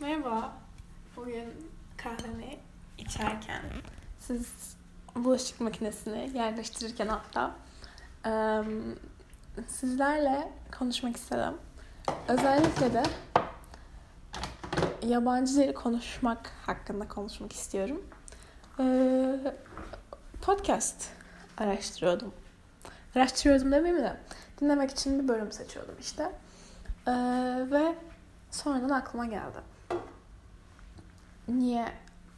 [0.00, 0.52] Merhaba.
[1.16, 2.58] Bugün kahvemi
[2.98, 3.62] içerken,
[4.18, 4.76] siz
[5.14, 7.54] bulaşık makinesini yerleştirirken hatta
[9.66, 11.54] sizlerle konuşmak istedim.
[12.28, 13.02] Özellikle de
[15.02, 18.06] yabancı dil konuşmak hakkında konuşmak istiyorum.
[20.42, 21.10] Podcast
[21.56, 22.34] araştırıyordum.
[23.16, 24.16] Araştırıyordum demeyeyim de
[24.60, 26.32] dinlemek için bir bölüm seçiyordum işte.
[27.70, 27.94] Ve
[28.50, 29.77] sonradan aklıma geldi.
[31.48, 31.86] Niye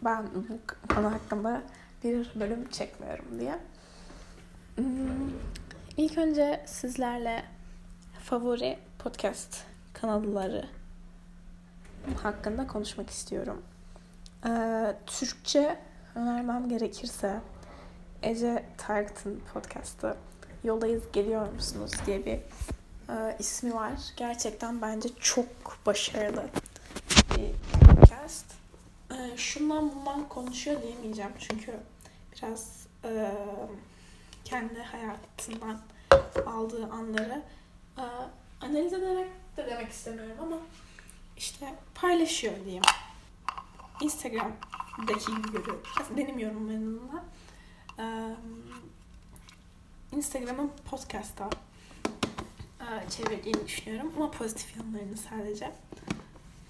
[0.04, 1.62] ben bu konu hakkında
[2.04, 3.58] bir bölüm çekmiyorum diye.
[4.76, 5.30] Hmm,
[5.96, 7.44] İlk önce sizlerle
[8.22, 10.68] favori podcast kanalları
[12.22, 13.62] hakkında konuşmak istiyorum.
[14.46, 15.78] Ee, Türkçe
[16.14, 17.40] önermem gerekirse
[18.22, 20.16] Ece Target'ın podcastı
[20.64, 22.38] Yoldayız Geliyor Musunuz diye bir
[23.14, 23.92] e, ismi var.
[24.16, 25.46] Gerçekten bence çok
[25.86, 26.44] başarılı
[27.36, 27.52] bir
[27.86, 28.59] podcast.
[29.10, 31.80] E, şundan bundan konuşuyor diyemeyeceğim çünkü
[32.36, 33.32] biraz e,
[34.44, 35.80] kendi hayatından
[36.46, 37.42] aldığı anları
[37.98, 38.02] e,
[38.60, 40.56] analiz ederek de demek istemiyorum ama
[41.36, 42.82] işte paylaşıyor diyeyim.
[44.00, 45.82] Instagram'daki gibi görüyorum.
[46.16, 47.24] Benim yorumlarımla.
[47.98, 48.04] E,
[50.16, 51.50] Instagram'ın podcast'a
[52.80, 55.72] e, çevirdiğini düşünüyorum ama pozitif yanlarını sadece.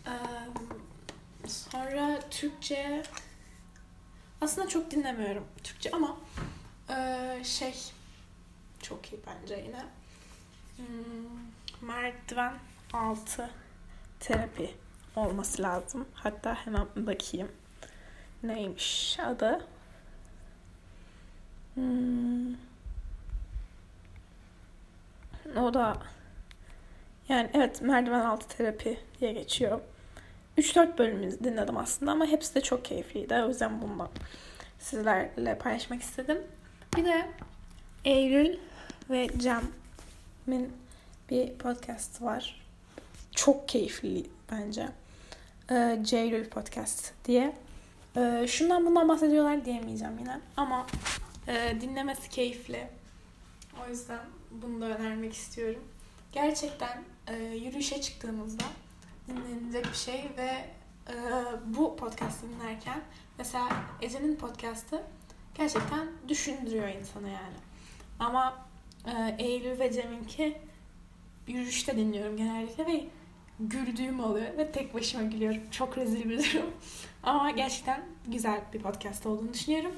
[0.07, 0.13] E,
[1.47, 3.03] sonra Türkçe
[4.41, 6.17] aslında çok dinlemiyorum Türkçe ama
[6.91, 7.75] e, şey
[8.83, 9.85] çok iyi bence yine.
[10.77, 12.55] Hmm, merdiven
[12.93, 13.51] altı
[14.21, 14.75] terapi
[15.17, 16.09] olması lazım.
[16.15, 17.53] Hatta hemen bakayım.
[18.43, 19.67] Neymiş adı?
[21.75, 22.55] Hmm.
[25.57, 25.97] O da
[27.29, 29.81] yani evet merdiven altı terapi diye geçiyor.
[30.61, 33.35] 3-4 bölümümüzü dinledim aslında ama hepsi de çok keyifliydi.
[33.35, 34.09] O yüzden bundan
[34.79, 36.39] sizlerle paylaşmak istedim.
[36.97, 37.27] Bir de
[38.05, 38.59] Eylül
[39.11, 40.73] ve Cem'in
[41.31, 42.61] bir podcast var.
[43.35, 44.89] Çok keyifli bence.
[45.71, 47.57] Ee, Ceylül Podcast diye.
[48.17, 50.41] Ee, şundan bundan bahsediyorlar diyemeyeceğim yine.
[50.57, 50.87] Ama
[51.49, 52.87] e, dinlemesi keyifli.
[53.85, 54.21] O yüzden
[54.51, 55.85] bunu da önermek istiyorum.
[56.33, 58.65] Gerçekten e, yürüyüşe çıktığınızda
[59.37, 60.65] dinlenecek bir şey ve
[61.09, 61.15] e,
[61.67, 63.01] bu podcast'ı dinlerken
[63.39, 63.69] mesela
[64.03, 65.03] Ece'nin podcast'ı
[65.55, 67.57] gerçekten düşündürüyor insanı yani.
[68.19, 68.67] Ama
[69.07, 70.59] e, Eylül ve Cem'inki
[71.47, 73.05] yürüyüşte dinliyorum genellikle ve
[73.61, 75.61] güldüğüm oluyor ve tek başıma gülüyorum.
[75.71, 76.71] Çok rezil bir durum.
[77.23, 79.93] Ama gerçekten güzel bir podcast olduğunu düşünüyorum.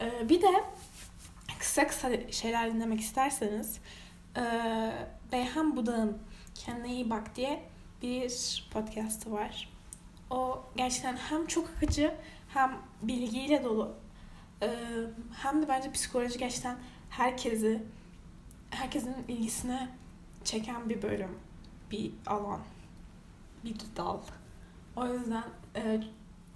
[0.00, 0.64] E, bir de
[1.58, 3.78] kısa kısa şeyler dinlemek isterseniz
[4.36, 4.42] e,
[5.32, 6.18] Beyhan Budağ'ın
[6.64, 7.62] Kendine iyi bak diye
[8.02, 9.68] bir podcastı var.
[10.30, 12.14] O gerçekten hem çok akıcı
[12.48, 13.94] hem bilgiyle dolu
[15.32, 16.76] hem de bence psikoloji gerçekten
[17.10, 17.82] herkesi
[18.70, 19.88] herkesin ilgisine
[20.44, 21.38] çeken bir bölüm,
[21.90, 22.60] bir alan,
[23.64, 24.18] bir dal.
[24.96, 25.44] O yüzden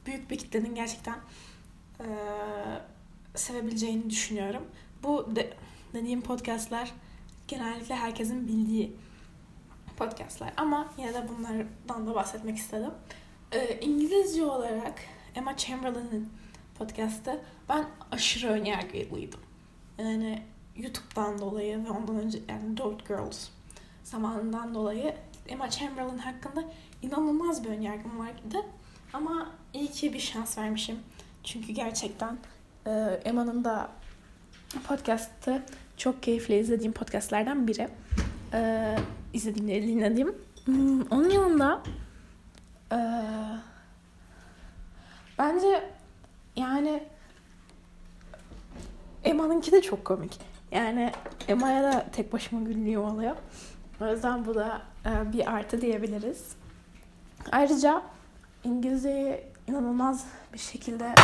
[0.06, 1.18] büyük bir kitlenin gerçekten
[3.34, 4.62] sevebileceğini düşünüyorum.
[5.02, 5.56] Bu de,
[5.92, 6.92] dediğim podcastlar
[7.48, 8.96] genellikle herkesin bildiği
[9.96, 12.90] podcastlar ama yine de bunlardan da bahsetmek istedim.
[13.52, 14.94] Ee, İngilizce olarak
[15.34, 16.32] Emma Chamberlain'in
[16.78, 19.40] podcastı ben aşırı önyargılıydım.
[19.98, 20.42] Yani
[20.76, 23.48] YouTube'dan dolayı ve ondan önce yani Dot Girls
[24.04, 25.14] zamanından dolayı
[25.48, 26.64] Emma Chamberlain hakkında
[27.02, 28.66] inanılmaz bir önyargım vardı.
[29.12, 30.98] Ama iyi ki bir şans vermişim.
[31.44, 32.38] Çünkü gerçekten
[32.86, 32.90] e,
[33.24, 33.88] Emma'nın da
[34.88, 35.62] podcast'ı
[35.96, 37.88] çok keyifli izlediğim podcastlardan biri.
[38.54, 38.96] Ee,
[39.32, 40.34] izlediğim dinlediğim.
[40.64, 41.82] Hmm, onun yanında
[42.92, 42.98] e,
[45.38, 45.90] bence
[46.56, 47.02] yani
[49.24, 50.40] Emma'nınki de çok komik.
[50.72, 51.12] Yani
[51.48, 53.36] Emma'ya da tek başıma gülüyor oluyor.
[54.00, 56.56] O yüzden bu da e, bir artı diyebiliriz.
[57.52, 58.02] Ayrıca
[58.64, 61.14] İngilizceye inanılmaz bir şekilde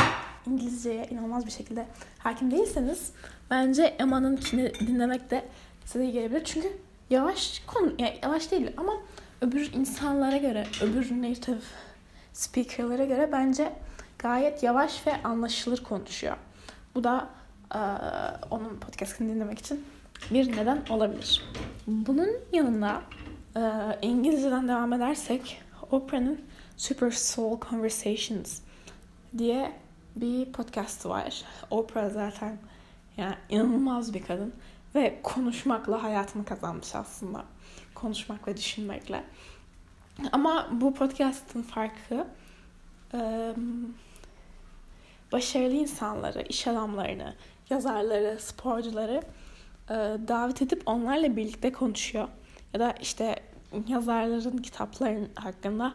[0.47, 1.87] İngilizceye inanılmaz bir şekilde
[2.19, 3.13] hakim değilseniz
[3.51, 5.49] bence Emma'nınkini dinlemek de
[5.85, 6.45] size iyi gelebilir.
[6.45, 6.69] Çünkü
[7.11, 8.93] yavaş konu yani yavaş değil ama
[9.41, 11.59] öbür insanlara göre, öbür native
[12.33, 13.73] speaker'lara göre bence
[14.19, 16.37] gayet yavaş ve anlaşılır konuşuyor.
[16.95, 17.29] Bu da
[17.75, 17.79] e,
[18.51, 19.85] onun podcast'ını dinlemek için
[20.31, 21.45] bir neden olabilir.
[21.87, 23.03] Bunun yanında
[23.57, 23.63] e,
[24.03, 26.41] İngilizceden devam edersek Oprah'nın
[26.77, 28.61] Super Soul Conversations
[29.39, 29.73] diye
[30.17, 31.43] bir podcast var.
[31.71, 32.57] Oprah zaten
[33.17, 34.53] yani inanılmaz bir kadın
[34.95, 37.45] ve konuşmakla hayatını kazanmış aslında.
[37.95, 39.25] Konuşmak ve düşünmekle.
[40.33, 42.27] Ama bu podcast'ın farkı
[45.33, 47.35] başarılı insanları, iş adamlarını,
[47.71, 49.23] yazarları, sporcuları
[50.29, 52.29] davet edip onlarla birlikte konuşuyor.
[52.75, 53.37] Ya da işte
[53.89, 55.95] yazarların kitapların hakkında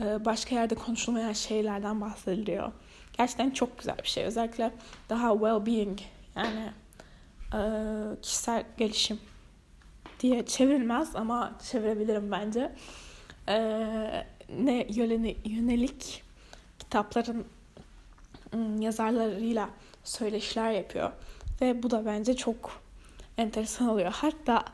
[0.00, 2.72] başka yerde konuşulmayan şeylerden bahsediliyor.
[3.12, 4.24] Gerçekten çok güzel bir şey.
[4.24, 4.72] Özellikle
[5.08, 6.00] daha well-being
[6.36, 6.72] yani
[8.22, 9.20] kişisel gelişim
[10.20, 12.72] diye çevrilmez ama çevirebilirim bence.
[14.58, 14.86] Ne
[15.44, 16.22] yönelik
[16.78, 17.46] kitapların
[18.78, 19.70] yazarlarıyla
[20.04, 21.12] söyleşiler yapıyor.
[21.60, 22.82] Ve bu da bence çok
[23.38, 24.12] enteresan oluyor.
[24.12, 24.64] Hatta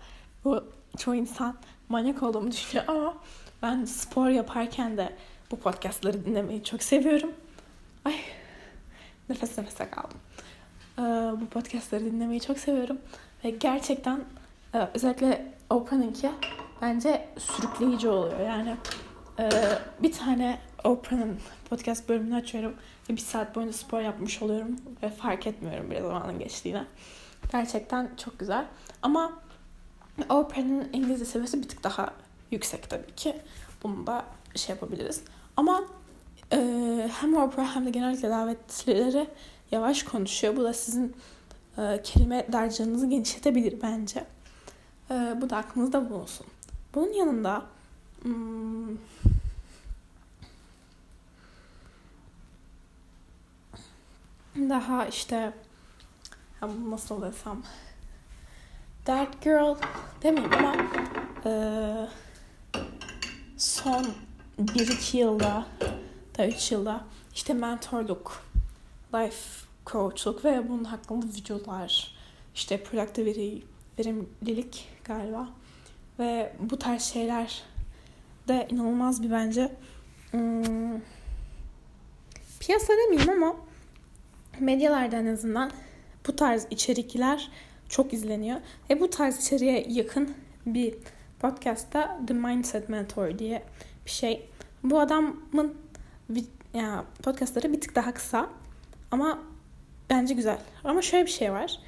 [0.45, 0.65] bu
[0.99, 1.57] çoğu insan
[1.89, 3.17] manyak olduğumu düşünüyor ama
[3.63, 5.17] ben spor yaparken de
[5.51, 7.33] bu podcastları dinlemeyi çok seviyorum.
[8.05, 8.15] Ay
[9.29, 10.19] nefes nefese kaldım.
[10.99, 11.03] Ee,
[11.41, 12.99] bu podcastları dinlemeyi çok seviyorum.
[13.45, 14.21] Ve gerçekten
[14.75, 16.31] e, özellikle Oprah'ınki
[16.83, 18.41] bence sürükleyici oluyor.
[18.41, 18.77] Yani
[19.39, 19.51] e,
[20.03, 21.39] bir tane Oprah'ın
[21.71, 22.75] podcast bölümünü açıyorum
[23.11, 26.85] ve bir saat boyunca spor yapmış oluyorum ve fark etmiyorum bir zamanın geçtiğine.
[27.53, 28.67] Gerçekten çok güzel.
[29.03, 29.33] Ama
[30.29, 32.11] Oprah'ın İngilizce seviyesi bir tık daha
[32.51, 33.37] yüksek tabii ki.
[33.83, 34.25] Bunu da
[34.55, 35.23] şey yapabiliriz.
[35.57, 35.85] Ama
[36.53, 36.59] e,
[37.21, 39.27] hem Oprah hem de genellikle davetlileri
[39.71, 40.57] yavaş konuşuyor.
[40.57, 41.17] Bu da sizin
[41.79, 44.25] e, kelime dercanınızı genişletebilir bence.
[45.11, 46.47] E, bu da aklınızda bulunsun.
[46.95, 47.63] Bunun yanında
[48.23, 48.97] hmm,
[54.57, 55.53] daha işte
[56.91, 57.63] nasıl desem
[59.05, 59.77] That Girl
[60.23, 60.75] demeyeyim ama
[61.45, 61.53] e,
[63.57, 64.07] son
[64.59, 65.67] 1-2 yılda
[66.39, 68.43] da 3 yılda işte mentorluk,
[69.15, 72.15] life coachluk ve bunun hakkında videolar,
[72.55, 73.57] işte productivity,
[73.99, 75.49] verimlilik galiba
[76.19, 77.63] ve bu tarz şeyler
[78.49, 79.73] de inanılmaz bir bence
[80.31, 81.01] hmm,
[82.61, 83.57] piyasa demeyeyim ama
[84.61, 85.71] medyalarda en azından
[86.27, 87.51] bu tarz içerikler
[87.89, 88.61] çok izleniyor.
[88.91, 90.35] Ve bu tarz içeriğe yakın
[90.67, 90.95] bir
[91.41, 93.63] podcast'ta The Mindset Mentor diye
[94.07, 94.49] bir şey.
[94.83, 95.75] Bu adamın
[96.75, 98.51] ya podcastları bir tık daha kısa
[99.15, 99.39] ama
[100.11, 100.59] bence güzel.
[100.85, 101.79] Ama şöyle bir şey var.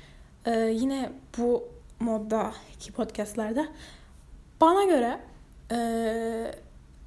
[0.45, 1.69] Ee, yine bu
[2.01, 3.69] moddaki podcastlarda
[4.61, 5.21] bana göre
[5.73, 5.79] e,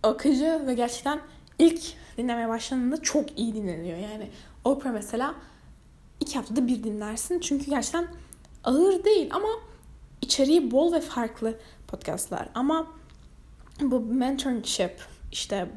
[0.03, 1.19] akıcı ve gerçekten
[1.59, 1.81] ilk
[2.17, 3.97] dinlemeye başladığında çok iyi dinleniyor.
[3.97, 4.29] Yani
[4.63, 5.35] Oprah mesela
[6.19, 7.39] iki haftada bir dinlersin.
[7.39, 8.07] Çünkü gerçekten
[8.63, 9.47] ağır değil ama
[10.21, 12.49] içeriği bol ve farklı podcastlar.
[12.55, 12.87] Ama
[13.81, 15.01] bu mentorship
[15.31, 15.67] işte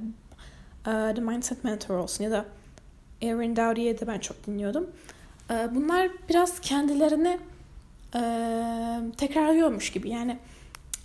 [0.87, 2.44] uh, The Mindset Mentor olsun ya da
[3.23, 4.91] Erin Dowdy'ye de ben çok dinliyordum.
[5.51, 7.39] Uh, bunlar biraz kendilerini
[8.15, 10.11] uh, tekrarlıyormuş gibi.
[10.11, 10.39] Yani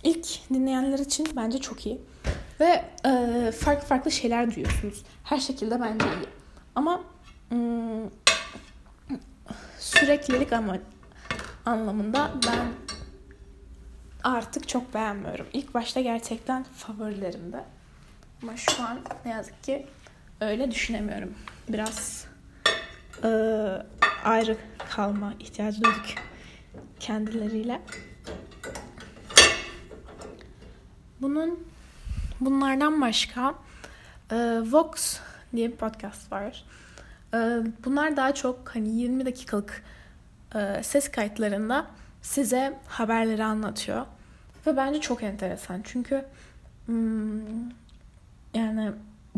[0.02, 2.00] ilk dinleyenler için bence çok iyi.
[2.60, 5.04] Ve uh, farklı farklı şeyler duyuyorsunuz.
[5.24, 6.26] Her şekilde bence iyi.
[6.74, 7.00] Ama
[7.50, 8.10] um,
[9.78, 10.78] süreklilik ama
[11.66, 12.68] anlamında ben
[14.24, 15.46] artık çok beğenmiyorum.
[15.52, 17.64] İlk başta gerçekten favorilerimde.
[18.42, 19.86] Ama şu an ne yazık ki
[20.40, 21.34] öyle düşünemiyorum.
[21.68, 22.26] Biraz
[23.24, 23.28] e,
[24.24, 24.56] ayrı
[24.90, 26.06] kalma ihtiyacı duyduk
[27.00, 27.80] kendileriyle.
[31.20, 31.68] Bunun
[32.40, 33.54] bunlardan başka
[34.30, 34.36] e,
[34.72, 35.20] Vox
[35.56, 36.64] diye bir podcast var.
[37.34, 37.38] E,
[37.84, 39.84] bunlar daha çok hani 20 dakikalık
[40.54, 41.86] e, ses kayıtlarında
[42.22, 44.06] size haberleri anlatıyor.
[44.66, 45.80] Ve bence çok enteresan.
[45.84, 46.24] Çünkü
[46.86, 47.68] hmm,
[48.54, 48.92] yani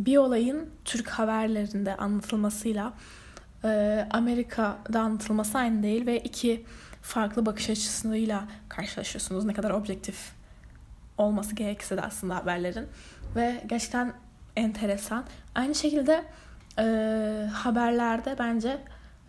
[0.07, 2.92] bir olayın Türk haberlerinde anlatılmasıyla
[3.64, 6.64] e, Amerika'da anlatılması aynı değil ve iki
[7.02, 9.45] farklı bakış açısıyla karşılaşıyorsunuz.
[9.45, 10.33] Ne kadar objektif
[11.19, 12.87] olması gerekse de aslında haberlerin.
[13.37, 14.12] Ve gerçekten
[14.57, 15.25] enteresan.
[15.54, 16.25] Aynı şekilde
[16.78, 16.85] e,
[17.52, 18.78] haberlerde bence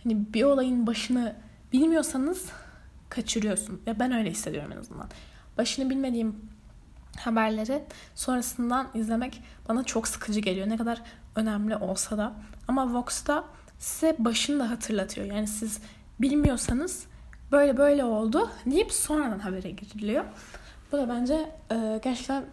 [0.04, 1.36] hani bir olayın başını
[1.74, 2.46] bilmiyorsanız
[3.10, 3.82] kaçırıyorsun.
[3.86, 5.10] Ya ben öyle hissediyorum en azından.
[5.58, 6.51] Başını bilmediğim
[7.20, 7.84] haberleri
[8.16, 10.70] sonrasından izlemek bana çok sıkıcı geliyor.
[10.70, 11.02] Ne kadar
[11.36, 12.34] önemli olsa da.
[12.68, 13.44] Ama Vox'ta
[13.80, 15.28] size başını da hatırlatıyor.
[15.28, 15.80] Yani siz
[16.20, 17.06] bilmiyorsanız
[17.52, 20.26] böyle böyle oldu deyip sonradan habere giriliyor.
[20.92, 22.44] Bu da bence e, gerçekten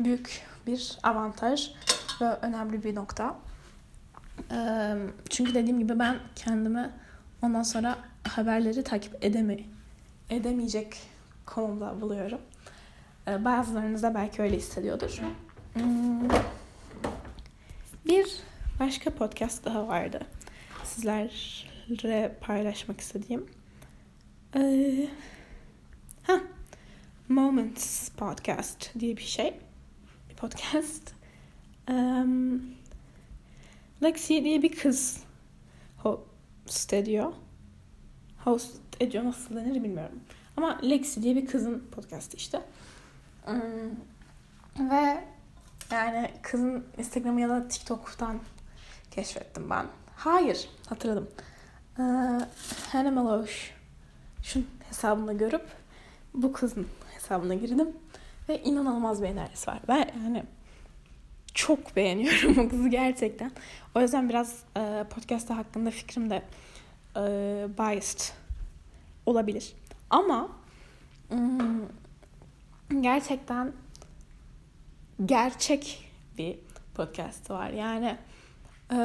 [0.00, 1.70] büyük bir avantaj
[2.20, 3.36] ve önemli bir nokta.
[4.50, 4.92] E,
[5.30, 6.90] çünkü dediğim gibi ben kendimi
[7.42, 9.58] ondan sonra haberleri takip edeme,
[10.30, 10.96] edemeyecek
[11.46, 12.40] konumda buluyorum.
[13.28, 15.20] Ee, bazılarınız da belki öyle hissediyordur.
[15.74, 16.28] Hmm.
[18.06, 18.36] Bir
[18.80, 20.20] başka podcast daha vardı.
[20.84, 23.46] Sizlerle paylaşmak istediğim.
[24.56, 25.08] Ee,
[26.22, 26.40] ha,
[27.28, 29.54] Moments Podcast diye bir şey.
[30.30, 31.14] Bir podcast.
[31.90, 32.62] Um,
[34.02, 35.20] Lexi diye bir kız
[35.98, 37.32] host ediyor.
[38.44, 40.20] Host ediyor nasıl denir bilmiyorum.
[40.56, 42.62] Ama Lexi diye bir kızın podcastı işte.
[43.46, 44.00] Um,
[44.90, 45.24] ve
[45.90, 48.40] yani kızın Instagram'ı ya da TikTok'tan
[49.10, 49.86] keşfettim ben.
[50.16, 51.28] Hayır hatırladım.
[51.98, 52.02] Ee,
[52.92, 53.74] Hannah Melosh
[54.42, 55.68] şun hesabını görüp
[56.34, 57.88] bu kızın hesabına girdim.
[58.48, 59.78] Ve inanılmaz bir enerjisi var.
[59.88, 60.44] Ben yani
[61.54, 63.50] çok beğeniyorum o kızı gerçekten.
[63.94, 66.42] O yüzden biraz e, podcast hakkında fikrim de
[67.16, 67.22] e,
[67.78, 68.20] biased
[69.26, 69.72] olabilir.
[70.10, 70.48] Ama
[73.02, 73.72] gerçekten
[75.24, 76.58] gerçek bir
[76.94, 77.70] podcast var.
[77.70, 78.18] Yani
[78.92, 78.98] e,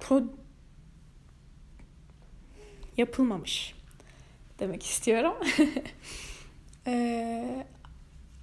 [0.00, 0.22] pro
[2.96, 3.74] yapılmamış
[4.58, 5.34] demek istiyorum.
[6.86, 7.66] e,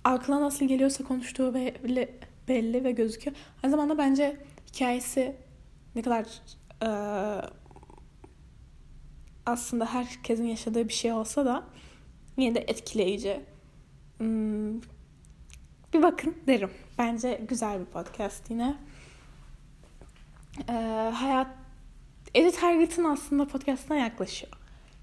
[0.03, 3.35] aklına nasıl geliyorsa konuştuğu belli, belli ve gözüküyor.
[3.63, 5.35] Aynı zamanda bence hikayesi
[5.95, 6.25] ne kadar
[6.83, 6.89] e,
[9.45, 11.63] aslında herkesin yaşadığı bir şey olsa da
[12.37, 13.39] yine de etkileyici.
[14.17, 14.81] Hmm,
[15.93, 16.71] bir bakın derim.
[16.97, 18.75] Bence güzel bir podcast yine.
[20.69, 20.73] Ee,
[21.13, 21.47] hayat
[22.35, 24.51] Edith Hargit'in aslında podcastına yaklaşıyor.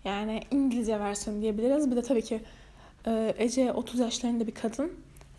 [0.05, 1.91] Yani İngilizce versiyonu diyebiliriz.
[1.91, 2.41] Bir de tabii ki
[3.07, 4.93] e, Ece 30 yaşlarında bir kadın.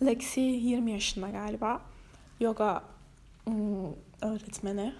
[0.06, 1.82] Lexi 20 yaşında galiba.
[2.40, 2.84] Yoga
[3.46, 3.86] hmm,
[4.22, 4.94] öğretmeni.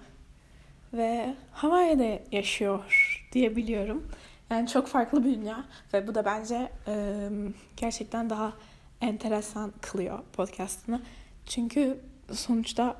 [0.92, 4.08] Ve Hawaii'de yaşıyor diyebiliyorum.
[4.50, 5.64] Yani çok farklı bir dünya.
[5.94, 7.28] Ve bu da bence e,
[7.76, 8.52] gerçekten daha
[9.00, 11.02] enteresan kılıyor podcastını.
[11.46, 12.00] Çünkü
[12.32, 12.96] sonuçta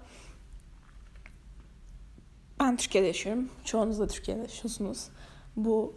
[2.61, 3.49] ben Türkiye'de yaşıyorum.
[3.65, 5.09] Çoğunuz da Türkiye'de yaşıyorsunuz.
[5.57, 5.95] Bu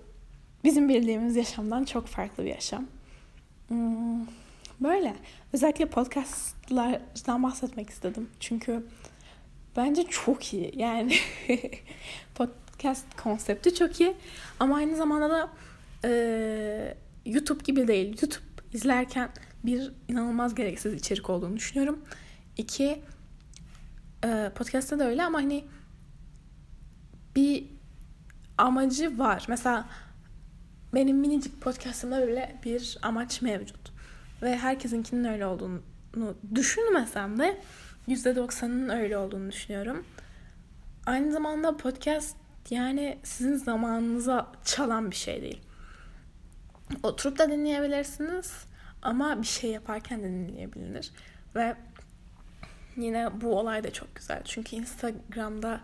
[0.63, 2.85] bizim bildiğimiz yaşamdan çok farklı bir yaşam.
[3.67, 4.25] Hmm,
[4.81, 5.15] böyle.
[5.53, 8.29] Özellikle podcastlardan bahsetmek istedim.
[8.39, 8.87] Çünkü
[9.77, 10.71] bence çok iyi.
[10.75, 11.15] Yani
[12.79, 14.15] podcast konsepti çok iyi.
[14.59, 15.49] Ama aynı zamanda da
[16.05, 18.07] e, YouTube gibi değil.
[18.07, 19.29] YouTube izlerken
[19.63, 21.99] bir inanılmaz gereksiz içerik olduğunu düşünüyorum.
[22.57, 23.01] İki
[24.25, 25.65] e, podcast'ta da öyle ama hani
[27.35, 27.65] bir
[28.57, 29.45] amacı var.
[29.49, 29.89] Mesela
[30.93, 33.91] benim minicik podcastımda böyle bir amaç mevcut.
[34.41, 35.81] Ve herkesinkinin öyle olduğunu
[36.55, 37.61] düşünmesem de
[38.07, 40.05] %90'ının öyle olduğunu düşünüyorum.
[41.05, 42.38] Aynı zamanda podcast
[42.69, 45.61] yani sizin zamanınıza çalan bir şey değil.
[47.03, 48.53] Oturup da dinleyebilirsiniz
[49.01, 51.11] ama bir şey yaparken de dinleyebilir.
[51.55, 51.75] Ve
[52.97, 54.41] yine bu olay da çok güzel.
[54.45, 55.81] Çünkü Instagram'da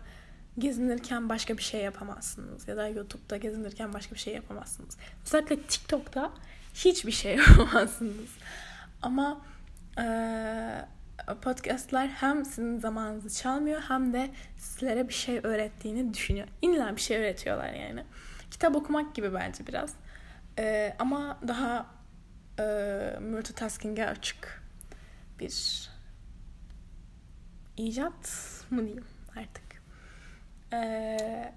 [0.57, 2.67] gezinirken başka bir şey yapamazsınız.
[2.67, 4.97] Ya da YouTube'da gezinirken başka bir şey yapamazsınız.
[5.25, 6.31] Özellikle TikTok'ta
[6.73, 8.29] hiçbir şey yapamazsınız.
[9.01, 9.41] Ama
[9.97, 10.05] e,
[11.41, 16.47] podcastlar hem sizin zamanınızı çalmıyor hem de sizlere bir şey öğrettiğini düşünüyor.
[16.61, 18.03] İlla bir şey öğretiyorlar yani.
[18.51, 19.93] Kitap okumak gibi bence biraz.
[20.59, 21.85] E, ama daha
[22.59, 22.63] e,
[23.21, 24.63] multitasking'e açık
[25.39, 25.89] bir
[27.77, 28.31] icat
[28.69, 29.65] mı diyeyim artık.
[30.73, 31.53] Ee,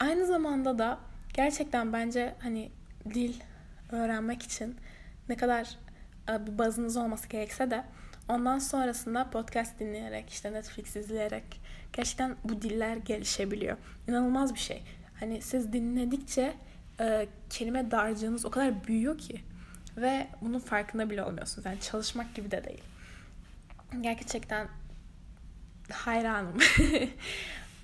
[0.00, 0.98] aynı zamanda da
[1.34, 2.72] gerçekten bence hani
[3.14, 3.34] dil
[3.92, 4.76] öğrenmek için
[5.28, 5.78] ne kadar
[6.28, 7.84] e, bir bazınız olması gerekse de
[8.28, 11.60] ondan sonrasında podcast dinleyerek işte Netflix izleyerek
[11.92, 13.76] gerçekten bu diller gelişebiliyor.
[14.08, 14.82] İnanılmaz bir şey.
[15.20, 16.54] Hani siz dinledikçe
[17.00, 19.40] e, kelime dağarcığınız o kadar büyüyor ki
[19.96, 21.66] ve bunun farkında bile olmuyorsunuz.
[21.66, 22.82] Yani çalışmak gibi de değil.
[24.00, 24.68] Gerçekten
[25.90, 26.58] hayranım.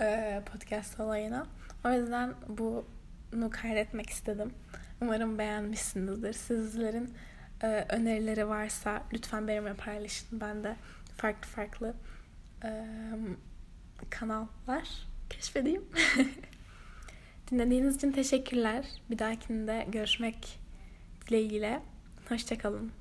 [0.00, 1.46] E, podcast olayına.
[1.84, 4.52] O yüzden bunu kaydetmek istedim.
[5.00, 6.32] Umarım beğenmişsinizdir.
[6.32, 7.14] Sizlerin
[7.62, 10.40] e, önerileri varsa lütfen benimle paylaşın.
[10.40, 10.76] Ben de
[11.16, 11.94] farklı farklı
[12.64, 12.86] e,
[14.10, 15.84] kanallar keşfedeyim.
[17.50, 18.84] Dinlediğiniz için teşekkürler.
[19.10, 20.58] Bir dahakinde görüşmek
[21.26, 21.82] dileğiyle.
[22.28, 22.92] Hoşçakalın.